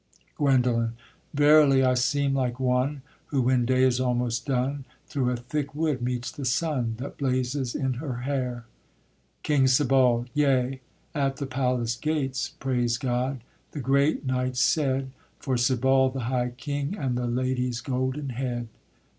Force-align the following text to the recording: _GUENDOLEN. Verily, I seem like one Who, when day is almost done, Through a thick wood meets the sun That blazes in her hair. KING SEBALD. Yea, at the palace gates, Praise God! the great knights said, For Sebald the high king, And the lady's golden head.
_GUENDOLEN. 0.43 0.93
Verily, 1.31 1.83
I 1.83 1.93
seem 1.93 2.33
like 2.33 2.59
one 2.59 3.03
Who, 3.27 3.43
when 3.43 3.67
day 3.67 3.83
is 3.83 3.99
almost 3.99 4.47
done, 4.47 4.83
Through 5.05 5.29
a 5.29 5.35
thick 5.35 5.75
wood 5.75 6.01
meets 6.01 6.31
the 6.31 6.43
sun 6.43 6.95
That 6.97 7.19
blazes 7.19 7.75
in 7.75 7.93
her 8.01 8.21
hair. 8.21 8.65
KING 9.43 9.67
SEBALD. 9.67 10.31
Yea, 10.33 10.81
at 11.13 11.37
the 11.37 11.45
palace 11.45 11.95
gates, 11.95 12.49
Praise 12.59 12.97
God! 12.97 13.41
the 13.73 13.79
great 13.79 14.25
knights 14.25 14.59
said, 14.61 15.11
For 15.37 15.55
Sebald 15.55 16.13
the 16.13 16.21
high 16.21 16.49
king, 16.57 16.97
And 16.97 17.15
the 17.15 17.27
lady's 17.27 17.79
golden 17.79 18.29
head. 18.29 18.69